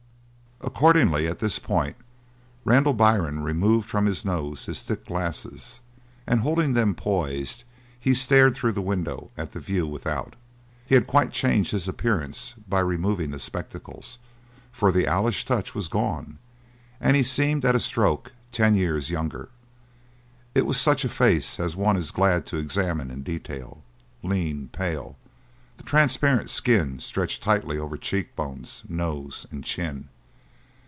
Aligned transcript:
Accordingly, 0.63 1.27
at 1.27 1.39
this 1.39 1.57
point 1.57 1.95
Randall 2.65 2.93
Byrne 2.93 3.39
removed 3.41 3.89
from 3.89 4.05
his 4.05 4.23
nose 4.23 4.67
his 4.67 4.83
thick 4.83 5.07
glasses 5.07 5.79
and 6.27 6.41
holding 6.41 6.73
them 6.73 6.93
poised 6.93 7.63
he 7.99 8.13
stared 8.13 8.53
through 8.53 8.73
the 8.73 8.79
window 8.81 9.31
at 9.35 9.53
the 9.53 9.59
view 9.59 9.87
without. 9.87 10.35
He 10.85 10.93
had 10.93 11.07
quite 11.07 11.31
changed 11.33 11.71
his 11.71 11.87
appearance 11.87 12.53
by 12.69 12.79
removing 12.79 13.31
the 13.31 13.39
spectacles, 13.39 14.19
for 14.71 14.91
the 14.91 15.07
owlish 15.07 15.45
touch 15.45 15.73
was 15.73 15.87
gone 15.87 16.37
and 16.99 17.15
he 17.15 17.23
seemed 17.23 17.65
at 17.65 17.75
a 17.75 17.79
stroke 17.79 18.31
ten 18.51 18.75
years 18.75 19.09
younger. 19.09 19.49
It 20.53 20.67
was 20.67 20.79
such 20.79 21.03
a 21.03 21.09
face 21.09 21.59
as 21.59 21.75
one 21.75 21.97
is 21.97 22.11
glad 22.11 22.45
to 22.47 22.57
examine 22.57 23.09
in 23.09 23.23
detail, 23.23 23.81
lean, 24.21 24.69
pale, 24.71 25.17
the 25.77 25.83
transparent 25.83 26.51
skin 26.51 26.99
stretched 26.99 27.41
tightly 27.41 27.79
over 27.79 27.97
cheekbones, 27.97 28.83
nose, 28.87 29.47
and 29.49 29.63
chin. 29.63 30.07